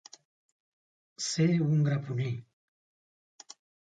[1.25, 2.31] Ser un graponer.